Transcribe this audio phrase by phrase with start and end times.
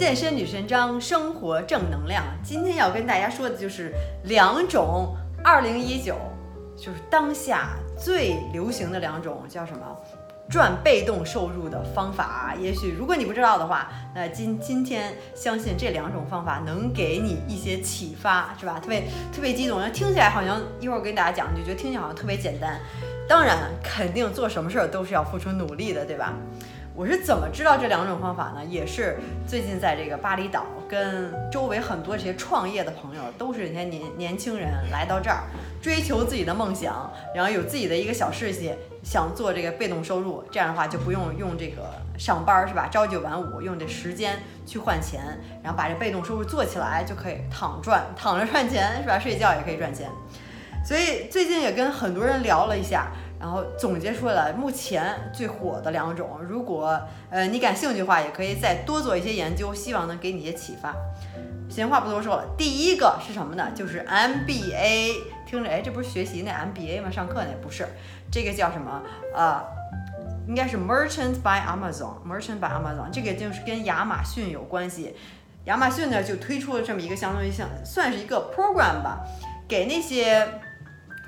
[0.00, 2.24] 健身女神张，生活正能量。
[2.42, 3.92] 今天要跟大家说的就是
[4.24, 6.16] 两种二零一九，
[6.74, 9.80] 就是当下最流行的两种，叫什么？
[10.48, 12.54] 赚被动收入的方法。
[12.58, 18.80] 也许如果你不知道的话，那今今天相信这两种方法能给你一些启发，是吧？
[18.80, 22.80] 特别特别激动，然后听起来好像一会儿跟大家讲，就觉得听起来好像特别简单。
[23.28, 26.32] 当然，肯定做什么事儿都是要付出努力的，对吧？
[26.94, 28.64] 我是怎么知道这两种方法呢？
[28.68, 35.44] 也是最近在这个巴厘岛，跟周围很多这些创业的朋友，都是这些年年轻人来到这儿，
[35.80, 42.88] 追求自己的梦想，然后有自己的一个小事业，想做这个被动收入，这样的话就不用用这个上班是吧？
[42.90, 45.22] 朝九晚五，用这时间去换钱，
[45.62, 49.18] 然后把这被动收入做起来，就可以躺赚，躺着赚钱是吧？
[49.18, 50.10] 睡觉也可以赚钱。
[50.84, 53.12] 所以最近也跟很多人聊了一下。
[53.40, 57.00] 然后总结出来目前最火的两种，如果
[57.30, 60.94] 呃你感兴趣的话，也可以再多做一些研究，希望能给你一些启发。
[61.70, 63.70] 闲话不多说了，第一个是什么呢？
[63.74, 65.14] 就是 MBA，
[65.46, 67.10] 听着，哎，这不是学习那 MBA 吗？
[67.10, 67.88] 上课那不是，
[68.30, 69.02] 这个叫什么？
[69.34, 69.64] 呃，
[70.46, 75.16] 应该是 Merchant by Amazon，Merchant by Amazon，这个就是跟亚马逊有关系。
[75.64, 79.20] 亚马逊呢就推出了这么一个相当于像算是一个 program 吧，
[79.66, 80.46] 给那些。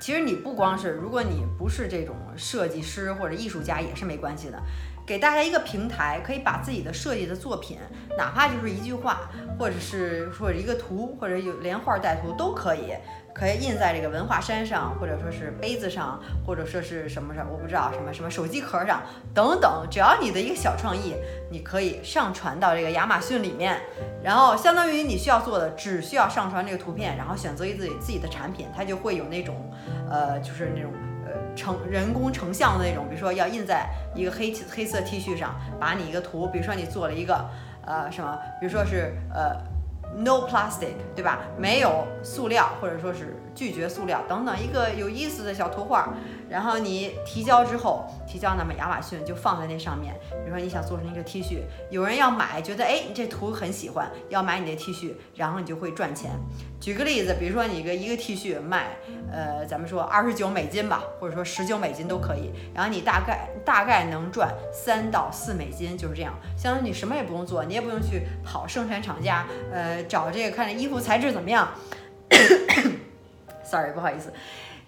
[0.03, 4.61] 其实你不光是，如果你不是这种设计师或者艺术家也是没关系的，
[5.07, 7.79] 给大家一个平台，可以把自己的设计的作品，
[8.19, 12.93] 哪怕就是一句话，或者是或者一个图，或者有连画带图都可以。
[13.35, 19.03] 可以印在这个文化衫上，或者说是杯子上，或者说是什么什么，我不知道什么什么手机壳上
[19.35, 19.87] 等等。
[19.91, 21.15] 只要你的一个小创意，
[21.51, 23.81] 你可以上传到这个亚马逊里面，
[24.23, 29.57] 然后相当于你需要做的，只需要上传这个图片，然后选择一自己自己的产品，它就会有那种，
[30.11, 30.93] 呃，就是那种
[31.25, 37.49] 呃成人工成像的那种，比如说要印在一个黑黑色 T 恤上，把你一个图，比如说你做了一个
[37.87, 39.73] 呃什么，比如说是呃。
[40.15, 41.41] No plastic，对吧？
[41.57, 46.13] 没有塑料，或者说是拒绝塑料等等一个有意思的小图画。
[46.51, 50.15] 然后你提交之后，提交那么亚马逊就放在那上面。
[50.31, 56.31] 比如说你想做成一个 T 恤，有人要买，觉得哎你这图很喜欢，要买你的 T 恤，然后你就会赚钱。
[56.83, 58.97] 举个例子，比如说你一个一个 T 恤卖，
[59.31, 62.51] 呃，咱们说二十九美金吧，或者说十九美金都可以。
[62.75, 66.35] 然后你大概大概能赚三到四美金，就是这样。
[66.57, 71.69] 相当于你什么也不用做，你也不用去跑生产厂家，呃，找这个看这衣服材质怎么样。
[73.63, 74.33] Sorry，不好意思。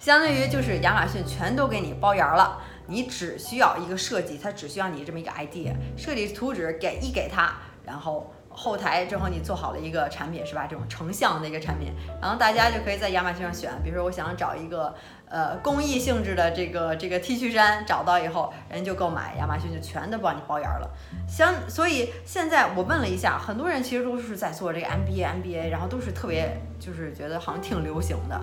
[0.00, 7.54] 相当于就是亚马逊全都给你包圆了，你只需要一个设计，它只需要你这么一个 idea，设计图纸给一给他，
[7.86, 10.66] 然后后台正好你做好了一个产品是吧？
[10.70, 11.92] 这种成像的一个产品，
[12.22, 14.94] 然后大家就可以在亚马逊上选，比如说我想找一个
[15.28, 20.88] 呃公益性质的这个这个 T 恤衫，找到以后人就购买，亚马逊就全都帮你包圆了。
[21.28, 28.40] 相所以现在我问了一下，很多人其实都是在做这个 MBA MBA，然后都是特别就是觉得好像挺流行的。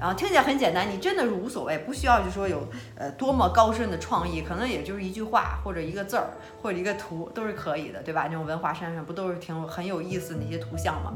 [0.00, 2.66] 然后听起来很简单，你真的是无所谓，不需要就说有
[2.96, 6.30] 呃多么高深的创意，可能也就是一句话或者一个字儿
[6.62, 8.26] 或者一个图都是可以的，对吧？
[8.30, 11.12] 那种文化衫上不都是挺很有意思的一些图像吗？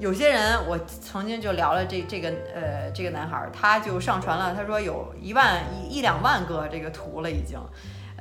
[0.00, 7.56] 有些人我曾经就聊了这这个呃这个男孩，他就上传了，他说有一万一两万个这个图了已经。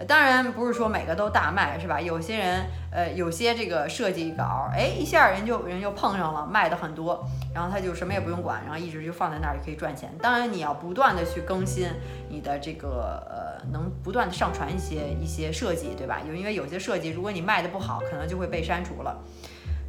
[0.05, 1.99] 当然不是说每个都大卖，是吧？
[1.99, 10.13] 有些人，呃，有些这个设计稿，哎，一下人就人就碰上了，卖的很多，然后他就什么也不用管，然后一直就放在那儿也可以赚钱。
[10.21, 11.89] 当然你要不断的去更新
[12.29, 16.21] 你的这个，呃，能不断的上传一些一些设计，对吧？
[16.27, 19.17] 有因为有些设计，如果你卖的不好，可能就会被删除了。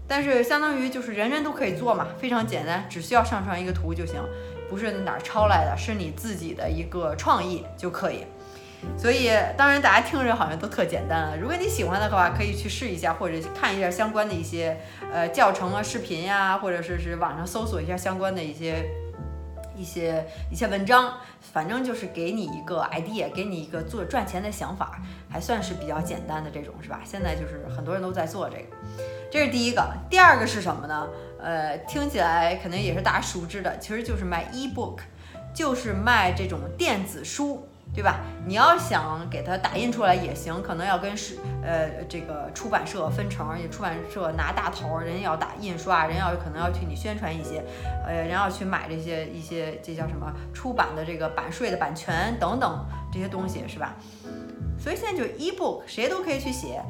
[0.07, 4.23] 但是相当于就是人人都可以做嘛，非常简单，只需要上传一个图就行，
[4.71, 8.25] 不是哪儿抄来的，是你自己的一个创意就可以。
[8.97, 11.37] 所以，当然，大家听着好像都特简单了。
[11.37, 14.77] 如果你喜欢的话，可以去试一下，或者看一下相关的一些
[15.12, 18.84] 呃教程啊、视频呀，或者是是网上搜索一下相关的一些
[19.77, 21.15] 一些一些文章。
[21.53, 27.01] 反正就是给你一个 idea，给你一个做赚钱的想法，还算是比较简单的这种，是吧？
[27.04, 28.77] 现在就是很多人都在做这个，
[29.30, 29.83] 这是第一个。
[30.10, 31.09] 第二个是什么呢？
[31.41, 34.98] 呃，听起来肯定也是大家熟知的，其实就是卖 ebook，
[35.54, 37.67] 就是卖这种电子书。
[37.95, 38.21] 对吧？
[38.47, 47.65] 你要想给它打印出来也行，可能要跟是呃这个出版社分成，出版社拿大头，人要打印刷，人要可能要替你宣传一些，
[48.07, 53.97] 呃，人要去买这些一些这叫什么出版的这个版税的版权等等这些东西是吧？
[54.79, 56.81] 所以现在就 ebook 谁都可以去写，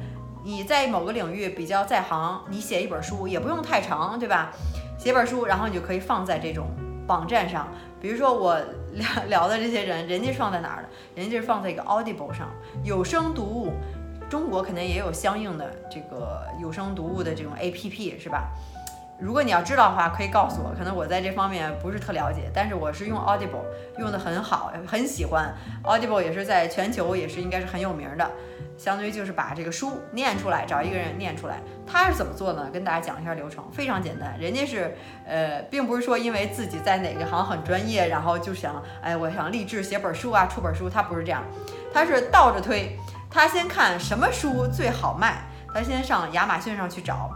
[0.43, 4.51] 你在某个领域比较在行，你写一本书也不用太长，对吧？
[4.99, 6.67] 写本书，然后你就可以放在这种
[7.07, 7.67] 网站上。
[7.99, 8.57] 比如说我
[8.93, 10.89] 聊 聊的这些人，人家放在哪儿的？
[11.15, 12.49] 人家是放在一个 Audible 上，
[12.83, 13.73] 有声读物，
[14.29, 18.49] 中国肯定也有相应的这个有声读物的这种 APP 是吧？
[19.19, 20.73] 如果你要知道的话，可以告诉我。
[20.77, 23.65] 可能我在这方面不是特了解，但是我是用 Audible
[23.97, 25.53] 用的很好，很喜欢。
[25.83, 28.31] Audible 也是在全球也是应该是很有名的，
[28.77, 31.57] 相当于就是把这个书念出来，找一个人念出来。
[31.85, 32.69] 他是怎么做呢？
[32.71, 34.39] 跟大家讲一下流程，非常简单。
[34.39, 34.95] 人家是
[35.27, 40.89] 呃，并不是说因为自己在哪个行很专业，然后就想哎，我想励志写本书啊，出本书。
[40.89, 41.43] 他不是这样，
[41.93, 42.97] 他是倒着推。
[43.29, 45.43] 他先看什么书最好卖，
[45.73, 47.29] 他先上亚马逊上去找。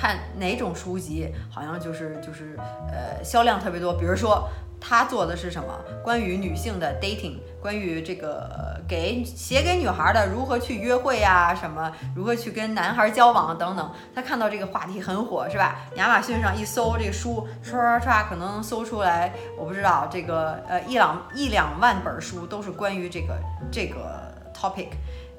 [0.00, 2.56] 看哪种书籍好像就是就是
[2.90, 4.48] 呃销量特别多，比如说
[4.80, 5.78] 他做的是什么？
[6.02, 13.92] 关于女性的 dating，关于这个给写给女孩的如何去约会呀，什么如何去跟男孩交往等等。
[14.14, 15.76] 他看到这个话题很火，是吧？
[15.96, 23.38] 亚马逊上一搜这个书，刷刷刷，可能搜出来，我不知道这个呃一两一两万本书都是关于这个
[23.70, 24.88] 这个 topic，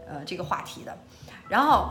[0.08, 0.96] 呃这个话题的，
[1.50, 1.90] 然后。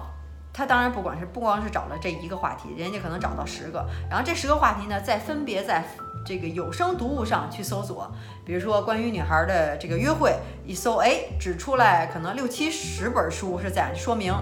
[0.52, 5.85] 他当然不管是不光是找了这一个话题，人家可能找到十个，然后这十个话题呢，再分别在
[6.26, 8.11] 这个有声读物上去搜索，
[8.44, 10.37] 比如说关于女孩的这个约会，
[10.67, 14.35] 一搜，哎，只出来可能六七十本书是在说明，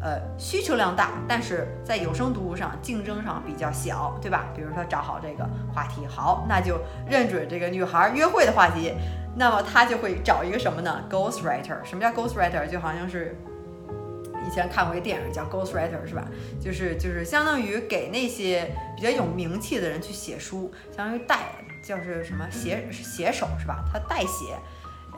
[0.00, 4.46] 呃，需求量大，但是在有声读物上竞争上比较小，对吧？
[4.54, 5.44] 比如说找好这个
[5.74, 8.94] 话题，好，那就认准这个女孩约会的话题，
[9.36, 12.66] 那么他就会找一个什么呢？Ghost Writer，什么叫 Ghost Writer？
[12.66, 13.36] 就好像是。
[14.48, 16.26] 以前看过一个电影叫《Ghost Writer》，是吧？
[16.58, 21.50] 就是就是相当于给那些比较有名气的人去写书，相当于代，
[21.82, 23.84] 就是什么写写手，是吧？
[23.92, 24.56] 他代写。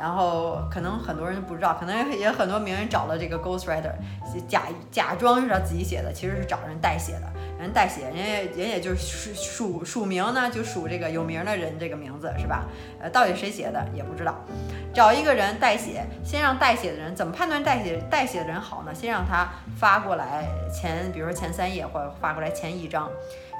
[0.00, 3.92] 然后可能很多人不知道，可能也很多名人找了这个 Ghost Writer，
[4.48, 7.30] 假假装是他自己写的，其实是找人代写的。
[7.60, 12.64] 人代写，人家人也就是署署名呢，就署这个有名的人这个名字，是吧？
[12.98, 14.34] 呃，到底谁写的也不知道。
[14.94, 18.94] 找一个人代写，先让代写的人怎么判断代写代写的人好呢？
[18.94, 19.46] 先让他
[19.78, 23.10] 发过来前，比如说前三页，或者发过来前一章，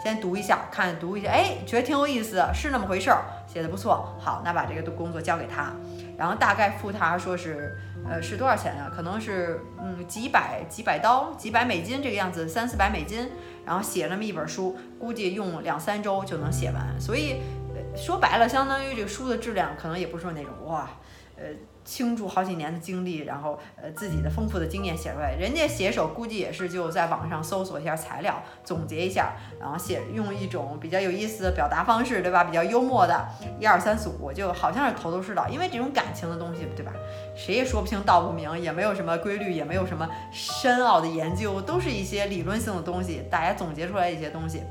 [0.03, 5.73] 先读一下，看读一下，哎，觉得挺有意思，是那么回事儿，写的不错，好，那把这个工作交给他。
[6.17, 7.77] 然后大概付他说是，
[8.09, 8.91] 呃，是多少钱呀？
[8.95, 13.31] 可能是，嗯，几百几百刀，几百美金这个样子，三四百美金。
[13.67, 16.99] 然后写那么一本书，估计用两三周就能写完。
[16.99, 17.43] 所以
[17.95, 20.89] 说白了，相当于这个书的质量可能也不是那种哇，
[21.37, 21.45] 呃。
[21.85, 32.45] 倾注好几年的精力，然后呃自己的丰富的经验写出来，人家写手估计也是就在网上搜索一下材料，总结一下，然后写用一种比较有意思的表达方式，对吧？
[32.45, 33.27] 比较幽默的，
[33.59, 35.49] 一二三四五，就好像是头头是道。
[35.49, 36.93] 因为这种感情的东西，对吧？
[37.35, 44.63] 谁也说不清道不明，也没有什么规律，也没有什么深奥的研究，都是一些理论性的东西，大家总结出来一些东西。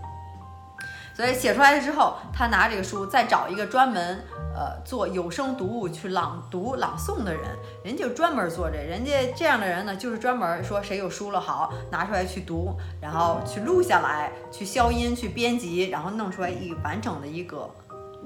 [1.19, 4.23] 所以写出来了之后，他拿这个书再找一个专门
[4.55, 7.43] 呃做有声读物去朗读朗诵的人，
[7.83, 17.69] 人就专门做这，人家这样的人呢，就是专门说谁有书了好拿出来去读，然后去录下来，去消音，去编辑，然后弄出来一完整的一个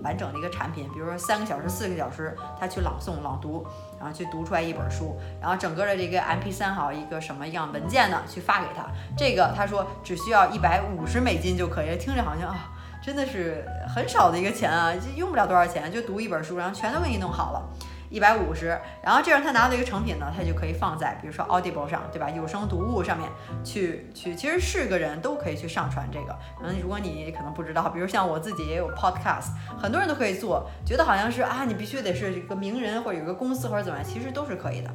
[0.04, 0.88] 完整的一个产品。
[0.94, 3.66] 比如说三个小时、四个小时，他去朗诵朗读，
[4.00, 8.86] 然后去读出来一本书，然后整个的这个 MP3 好一个什么样文件呢，去发给他。
[9.18, 12.70] 这个他说只需要一百五十美金就可以，听着好像啊。
[13.04, 17.62] 真的是很少的一个钱啊，就用不了多少钱，就读一本书，然后全都给你弄好了，
[18.10, 18.80] 一百五十。
[19.04, 22.30] 然后这样他拿到一个成品呢，他就可以放在比如说 Audible 上，对吧？
[22.30, 23.30] 有声读物上面
[23.62, 26.34] 去去，其实是个人都可以去上传这个。
[26.64, 34.90] 嗯，如果你可能不知道，比如像我自己也有 Podcast，很多人都可以做，觉得好像是啊，你必须得是一个名人或者有个公司或者怎么样，其实都是可以的。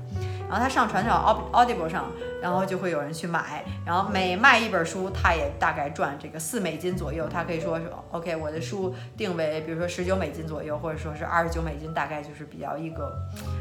[0.49, 2.07] 然后他上传到 Audible 上，
[2.41, 7.29] 然后就会有人去买，然后每卖一本书，他也大概赚这个四美金左右。
[7.29, 13.13] 他可以说是 OK，我的书定为比如说十九美金左右，或者说是二十九美金，大概就是比较一个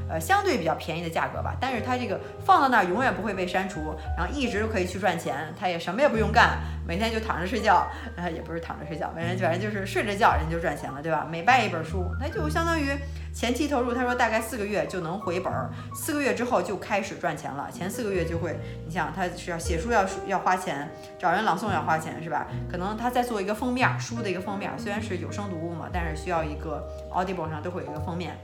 [0.10, 1.56] 呃相对比较便宜的价格吧。
[1.60, 5.54] 但是他这个放到那儿永远不会被删除，然后一直可以去赚钱。
[5.60, 11.28] 他也什么也不用干，每天就躺着睡觉，呃也不是躺着睡觉，反正反正就是睡着觉人就赚钱了，对吧？
[11.30, 12.92] 每卖一本书，那就相当于。
[13.38, 17.70] 前期投入，他说大概四个月就能回本儿，四个月之后就开始赚钱了。
[17.72, 20.90] 前四个月就会，你想他是要写书要要花钱，
[21.20, 22.48] 找人朗诵要花钱，是吧？
[22.68, 28.36] 可能他在做一个封面，书的一个封面，虽然是有声读物嘛，但是需要一个 Audible 上都会有一个封面，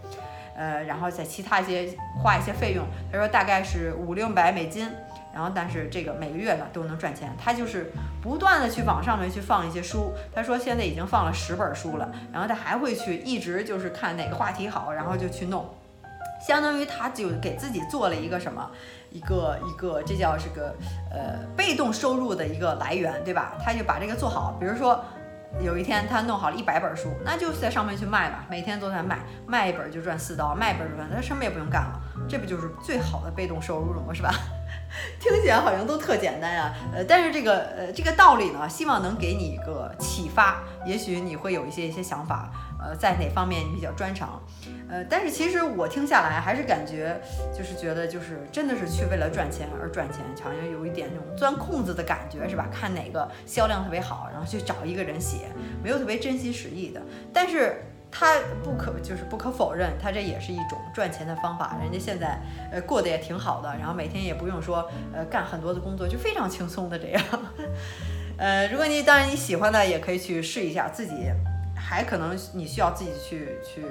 [0.55, 4.89] 呃，然后在其他一些花一些费用，他说大概是五六百美金。
[5.33, 7.36] 然后，但是这个每个月呢都能赚钱。
[7.43, 7.91] 他就是
[8.22, 10.13] 不断的去网上面去放一些书。
[10.31, 12.07] 他说现在已经放了十本书了。
[12.31, 15.67] 然后他还会去一直就是看哪个话题好，然后就去弄。
[16.39, 18.69] 相当于他就给自己做了一个什么，
[19.10, 20.75] 一个一个这叫这个
[21.10, 23.53] 呃被动收入的一个来源，对吧？
[23.65, 24.55] 他就把这个做好。
[24.60, 25.03] 比如说
[25.62, 32.01] 有一天他弄好了一百本书，那就在上面去卖吧，每天都在卖，卖一本就赚四刀，卖一本就赚，他什么也不用干了。
[32.27, 34.13] 这不就是最好的被动收入了吗？
[34.13, 34.33] 是吧？
[35.19, 42.50] 听起来好像都特简单啊，呃，但是这个呃这个道理呢，希望能给你一个启发，也许你会有一些一些想法，
[42.84, 44.42] 呃，在哪方面你比较专长，
[44.90, 47.20] 呃，但是其实我听下来还是感觉，
[47.58, 52.68] 就是觉得就是真的是去为了赚钱而赚钱，好像有一点那种钻空子的感觉，是吧？
[52.72, 55.48] 看哪个销量特别好，然后去找一个人写，
[55.82, 57.02] 没有特别真心实意的，
[57.34, 57.82] 但是。
[58.16, 61.75] 他不可就是不可否认，他这也是一种赚钱的方法。
[61.82, 62.40] 人家现在
[62.72, 67.24] 呃过得也挺好的，然后每天也不用说呃干很多的工作，就非常轻松的这样。
[68.38, 70.88] 呃，如果你当然你喜欢的，也可以去试一下。
[70.90, 71.16] 自己
[71.93, 73.85] 还可能你需要自己去去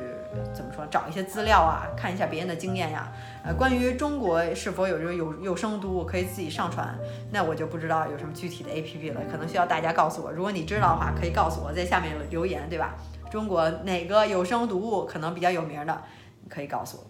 [0.52, 3.12] 怎么说，找一些资料啊，看一下别人的经验呀。
[3.44, 6.99] 呃，关于中国是否有这个有有声读物可以自己上传，
[7.30, 10.32] 那我就不知道有什么具体的 APP 了，可能需要大家告诉我。
[10.32, 12.97] 如果你知道的话，可以告诉我在下面留言，对吧？
[13.30, 16.02] 中国哪个有声读物可能比较有名的，
[16.42, 17.04] 你可以告诉我。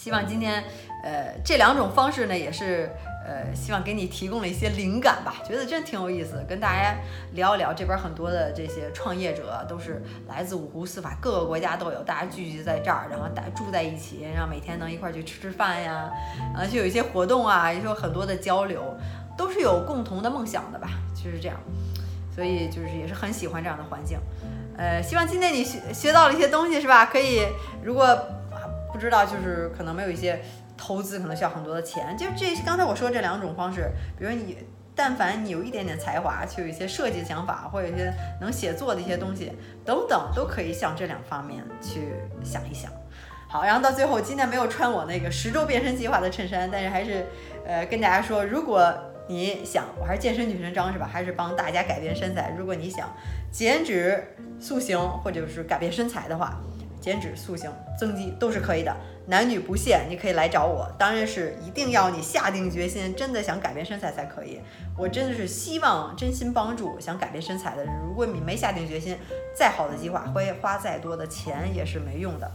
[0.00, 0.62] 希望今天，
[1.02, 2.88] 呃，这两种方式呢，也是，
[3.26, 5.42] 呃，希望给你提供了一些灵感吧。
[5.44, 6.94] 觉得真挺有意思，跟大家
[7.32, 7.74] 聊一聊。
[7.74, 16.08] 这边很多的这些创业者都是来自五湖四海，各个国家都有，大家聚集在这儿，然后大住在一起，然后每天能一块去吃吃饭呀，
[16.54, 18.96] 啊，就有一些活动啊，也有很多的交流，
[19.36, 21.58] 都是有共同的梦想的吧，就是这样。
[22.32, 24.16] 所以就是也是很喜欢这样的环境。
[24.76, 27.06] 呃，希望今天你学学到了一些东西，是吧？
[27.06, 27.44] 可以，
[27.82, 28.16] 如果
[28.92, 30.40] 不知道，就是可能没有一些
[30.76, 32.16] 投资，可能需要很多的钱。
[32.16, 34.56] 就这刚才我说这两种方式，比如你，
[34.94, 39.52] 但凡你有一点点才华，去有一些设计的想法，或者一些能写作的一些东西
[39.84, 42.90] 等等，都可以向这两方面去想一想。
[43.48, 47.26] 好，然后到最后，今天没有穿我那个十周变身计划的衬衫，但是还是
[47.66, 48.94] 呃跟大家说，如果。
[49.30, 51.06] 你想，我还是健身女神张是吧？
[51.06, 52.54] 还是帮大家改变身材？
[52.56, 53.14] 如果你想
[53.52, 54.24] 减脂
[54.58, 56.58] 塑形，或者是改变身材的话，
[57.00, 58.94] 减脂塑形增肌都是可以的，
[59.28, 60.90] 男女不限，你可以来找我。
[60.98, 64.58] 当然是一定要你下定决心，真的想改变身材才可以。
[64.96, 67.94] 我真的是希望真心帮助想改变身材的人。
[68.06, 69.18] 如果你没下定决心，
[69.54, 72.50] 再好的计划，会花再多的钱也是没用的。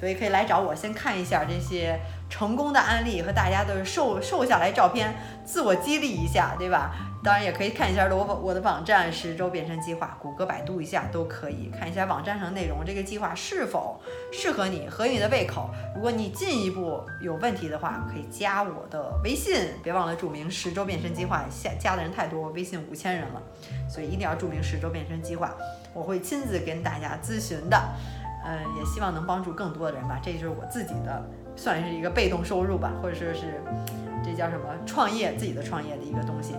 [0.00, 5.14] 所以可以来找我，先看一下这些成功的案例和大家的瘦瘦下来照片，
[5.44, 6.90] 自我激励一下，对吧？
[7.22, 13.98] 当然也可以看一下我我的网站十周变身计划，谷歌、百度一下都可以看一下网站上内容，这个计划是否
[14.30, 15.70] 适合你，合你的胃口。
[15.94, 21.44] 如果你进一步有问题的话，可以加我的微信，别忘了注明十周变身计划。
[21.50, 23.42] 下加的人太多，微信五千人了，
[23.88, 25.54] 所以一定要注明十周变身计划，
[25.92, 27.78] 我会亲自跟大家咨询的。
[28.46, 30.20] 嗯，也希望能帮助更多的人吧。
[30.22, 31.24] 这就是我自己的，
[31.56, 33.62] 算是一个被动收入吧，或者说是
[34.22, 36.54] 这叫什么创业自己的创业的一个东西。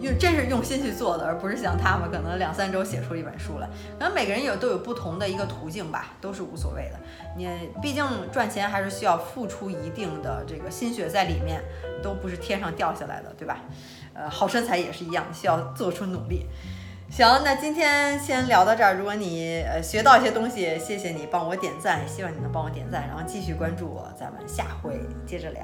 [0.00, 3.68] 用真是用心去做的，而不是像他们可能两三周写出一本书来。
[3.98, 6.98] 可能每个人有都有不同的一个途径吧，都是无所谓的。
[7.36, 7.48] 你
[7.80, 11.62] 毕竟赚钱还是需要付出一定的这个心血在里面，
[12.02, 13.60] 都不是天上掉下来的，对吧？
[14.14, 16.46] 呃，好身材也是一样，需要做出努力。
[17.08, 18.94] 行，那今天先聊到这儿。
[18.94, 25.62] 如果你呃学到一些东西，谢谢你帮我点赞，希望你能帮我点赞，然后继续关注我，咱们下回接着聊，